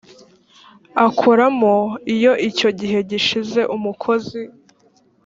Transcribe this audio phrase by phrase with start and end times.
[1.05, 1.75] akoramo
[2.15, 4.41] iyo icyo gihe gishize umukozi